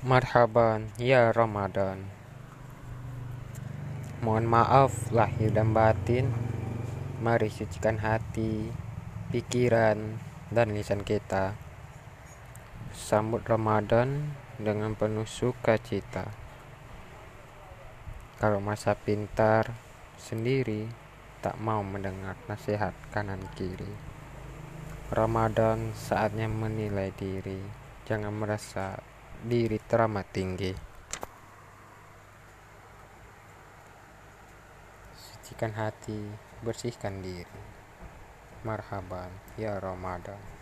Marhaban, 0.00 0.88
ya 0.96 1.28
Ramadan. 1.28 2.08
Mohon 4.24 4.48
maaf 4.48 5.12
lahir 5.12 5.52
dan 5.52 5.76
batin. 5.76 6.32
Mari 7.20 7.52
sucikan 7.52 8.00
hati, 8.00 8.72
pikiran, 9.28 10.16
dan 10.48 10.72
lisan 10.72 11.04
kita. 11.04 11.52
Sambut 12.96 13.44
Ramadan 13.44 14.32
dengan 14.56 14.96
penuh 14.96 15.28
sukacita. 15.28 16.32
Kalau 18.40 18.56
masa 18.56 18.96
pintar 18.96 19.76
sendiri 20.16 20.88
tak 21.44 21.60
mau 21.60 21.84
mendengar 21.84 22.40
nasihat 22.48 22.96
kanan 23.12 23.44
kiri. 23.52 23.92
Ramadan 25.12 25.92
saatnya 25.92 26.48
menilai 26.48 27.12
diri. 27.12 27.60
Jangan 28.08 28.32
merasa 28.32 28.96
diri 29.40 29.80
teramat 29.80 30.28
tinggi. 30.36 30.68
Sucikan 35.16 35.72
hati, 35.72 36.20
bersihkan 36.60 37.24
diri. 37.24 37.48
Marhaban, 38.68 39.32
ya 39.56 39.80
Ramadan. 39.80 40.59